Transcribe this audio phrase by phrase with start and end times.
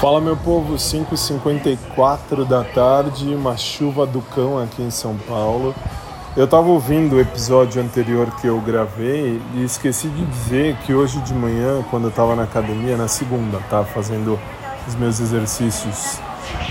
[0.00, 5.74] Fala meu povo, 5h54 da tarde, uma chuva do cão aqui em São Paulo.
[6.36, 11.18] Eu estava ouvindo o episódio anterior que eu gravei e esqueci de dizer que hoje
[11.20, 14.38] de manhã, quando eu estava na academia, na segunda, tá fazendo
[14.86, 16.18] os meus exercícios,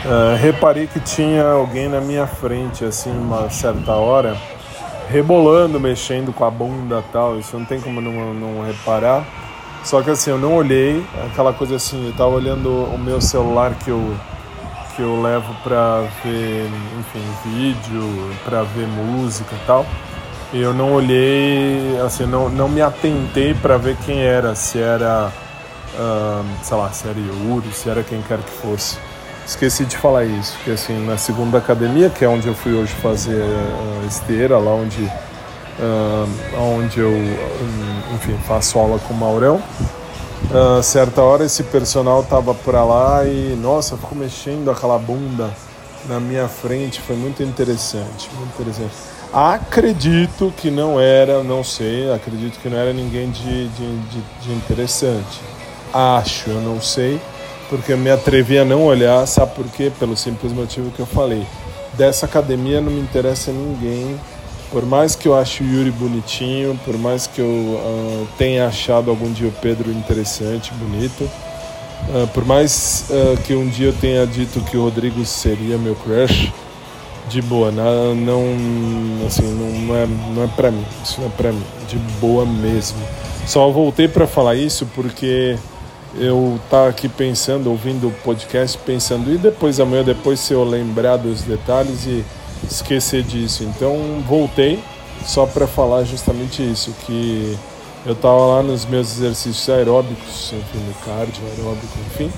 [0.06, 4.38] uh, reparei que tinha alguém na minha frente, assim, uma certa hora,
[5.10, 7.40] rebolando, mexendo com a bunda tal.
[7.40, 9.26] Isso não tem como não, não reparar.
[9.86, 13.76] Só que assim, eu não olhei, aquela coisa assim, eu tava olhando o meu celular
[13.76, 14.16] que eu,
[14.96, 16.68] que eu levo pra ver,
[17.00, 19.86] enfim, vídeo, pra ver música e tal.
[20.52, 25.32] E eu não olhei, assim, não, não me atentei para ver quem era, se era,
[25.94, 28.98] uh, sei lá, se era Yuri, se era quem quer que fosse.
[29.46, 32.92] Esqueci de falar isso, que assim, na segunda academia, que é onde eu fui hoje
[32.94, 35.08] fazer uh, esteira, lá onde
[35.80, 37.12] uh, onde eu,
[38.14, 39.62] enfim, faço aula com o Maurão.
[40.52, 45.50] Uh, certa hora esse personal tava por lá e, nossa, ficou mexendo aquela bunda
[46.08, 48.94] na minha frente, foi muito interessante, muito interessante.
[49.34, 54.54] Acredito que não era, não sei, acredito que não era ninguém de, de, de, de
[54.54, 55.42] interessante.
[55.92, 57.20] Acho, eu não sei,
[57.70, 59.92] porque eu me atrevi a não olhar, sabe por quê?
[60.00, 61.46] Pelo simples motivo que eu falei.
[61.94, 64.20] Dessa academia não me interessa ninguém
[64.72, 69.10] por mais que eu ache o Yuri bonitinho, por mais que eu uh, tenha achado
[69.10, 74.26] algum dia o Pedro interessante, bonito, uh, por mais uh, que um dia eu tenha
[74.26, 76.52] dito que o Rodrigo seria meu crush,
[77.30, 81.52] de boa, não, não assim, não é, não é pra mim, isso não é pra
[81.52, 83.00] mim, de boa mesmo.
[83.48, 85.58] Só voltei para falar isso porque
[86.18, 91.18] eu tava aqui pensando, ouvindo o podcast, pensando, e depois amanhã, depois se eu lembrar
[91.18, 92.24] dos detalhes e
[92.64, 93.64] esquecer disso.
[93.64, 94.80] Então voltei
[95.26, 97.58] só para falar justamente isso, que
[98.06, 102.32] eu estava lá nos meus exercícios aeróbicos, enfim, no cardio, aeróbico, enfim,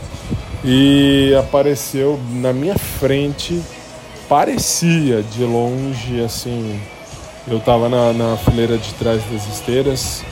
[0.64, 3.62] e apareceu na minha frente,
[4.30, 6.80] parecia de longe, assim,
[7.48, 10.24] eu estava na, na fileira de trás das esteiras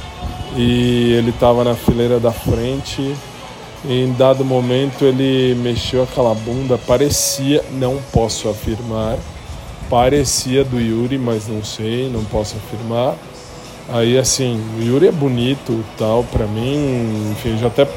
[0.55, 3.15] e ele estava na fileira da frente.
[3.87, 9.17] Em dado momento ele mexeu aquela bunda, parecia, não posso afirmar,
[9.89, 13.15] parecia do Yuri, mas não sei, não posso afirmar.
[13.89, 17.87] Aí assim, o Yuri é bonito tal, para mim, enfim, já até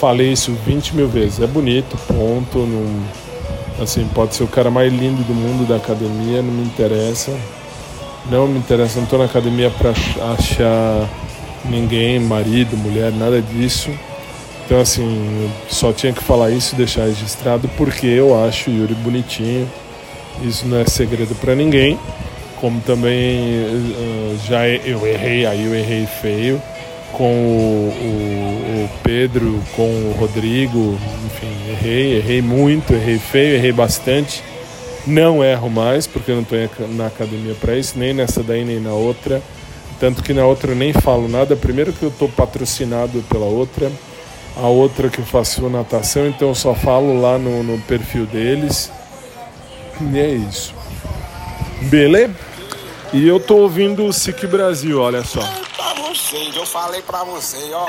[0.00, 2.58] falei isso 20 mil vezes, é bonito, ponto.
[2.58, 7.36] Não, assim, pode ser o cara mais lindo do mundo da academia, não me interessa.
[8.30, 9.90] Não me interessa, não tô na academia para
[10.32, 11.08] achar
[11.64, 13.90] ninguém, marido, mulher, nada disso.
[14.66, 18.94] Então assim, só tinha que falar isso e deixar registrado porque eu acho o Yuri
[18.94, 19.66] bonitinho
[20.42, 21.98] isso não é segredo para ninguém.
[22.60, 26.60] Como também uh, já eu errei, aí eu errei feio
[27.12, 33.72] com o, o, o, Pedro, com o Rodrigo, enfim, errei, errei muito, errei feio, errei
[33.72, 34.42] bastante.
[35.06, 36.58] Não erro mais, porque eu não estou
[36.90, 39.42] na academia para isso, nem nessa daí, nem na outra.
[39.98, 41.56] Tanto que na outra eu nem falo nada.
[41.56, 43.90] Primeiro que eu estou patrocinado pela outra,
[44.56, 48.92] a outra que eu faço natação, então eu só falo lá no, no perfil deles.
[50.00, 50.74] E é isso.
[51.82, 52.34] Beleza?
[53.12, 55.40] E eu tô ouvindo o SIC Brasil, olha só.
[56.18, 57.86] Vocês, eu falei pra você, ó.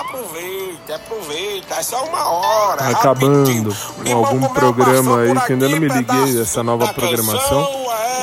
[0.00, 2.88] Aproveita, aproveita, é só uma hora.
[2.88, 7.68] Acabando com algum programa aí que ainda não me liguei essa nova programação.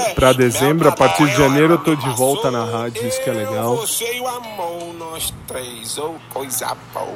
[0.06, 0.14] É.
[0.14, 3.34] Pra dezembro, a partir de janeiro eu tô de volta na rádio, isso que é
[3.34, 3.78] legal.
[3.78, 7.08] Você e o amor, nós três, ou coisa boa.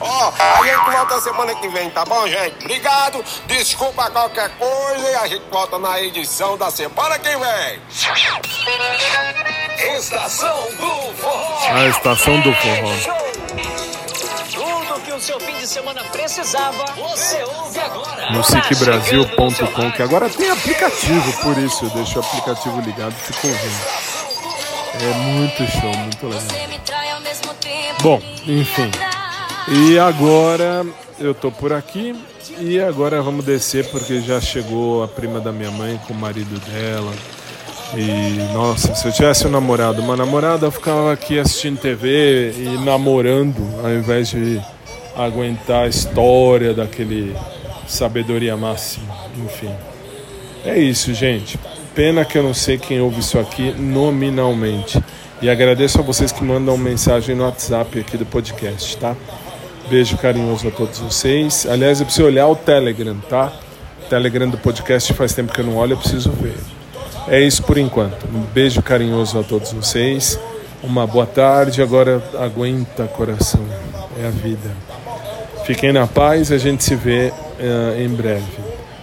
[0.00, 2.56] Ó, a gente volta semana que vem, tá bom, gente?
[2.60, 7.82] Obrigado, desculpa qualquer coisa e a gente volta na edição da semana que vem.
[10.02, 11.76] Estação do Forró.
[11.76, 12.92] A Estação do Forró.
[14.50, 18.32] Tudo que o seu fim de semana precisava, você ouve agora.
[18.32, 23.46] No SicBrasil.com, que agora tem aplicativo, por isso eu deixo o aplicativo ligado e fico
[23.46, 23.80] ouvindo.
[25.00, 26.42] É muito show, muito legal.
[28.00, 28.90] Bom, enfim.
[29.68, 30.84] E agora
[31.20, 32.20] eu tô por aqui
[32.58, 36.58] e agora vamos descer porque já chegou a prima da minha mãe com o marido
[36.68, 37.14] dela
[37.94, 42.78] e nossa, se eu tivesse um namorado, uma namorada, eu ficava aqui assistindo TV e
[42.84, 44.60] namorando, ao invés de
[45.14, 47.36] aguentar a história daquele
[47.86, 49.14] sabedoria máxima.
[49.44, 49.70] Enfim.
[50.64, 51.58] É isso, gente.
[51.94, 55.02] Pena que eu não sei quem ouve isso aqui nominalmente.
[55.42, 59.14] E agradeço a vocês que mandam mensagem no WhatsApp aqui do podcast, tá?
[59.90, 61.66] Beijo carinhoso a todos vocês.
[61.66, 63.52] Aliás, eu preciso olhar o Telegram, tá?
[64.08, 66.71] Telegram do podcast faz tempo que eu não olho, eu preciso ver.
[67.28, 68.26] É isso por enquanto.
[68.26, 70.38] Um beijo carinhoso a todos vocês.
[70.82, 71.82] Uma boa tarde.
[71.82, 73.64] Agora aguenta, coração.
[74.20, 74.70] É a vida.
[75.64, 78.44] Fiquem na paz, a gente se vê uh, em breve.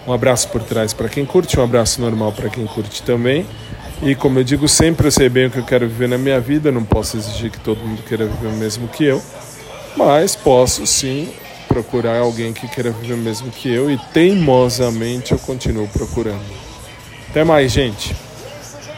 [0.06, 3.46] Um abraço por trás para quem curte, um abraço normal para quem curte também.
[4.02, 6.40] E como eu digo sempre, eu sei bem o que eu quero viver na minha
[6.40, 9.22] vida, não posso exigir que todo mundo queira viver o mesmo que eu,
[9.96, 11.28] mas posso sim
[11.68, 16.69] procurar alguém que queira viver o mesmo que eu e teimosamente eu continuo procurando.
[17.30, 18.29] Até mais, gente.